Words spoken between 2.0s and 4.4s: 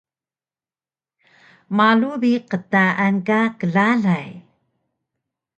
bi qtaan ka klalay